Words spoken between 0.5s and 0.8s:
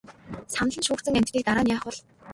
Санал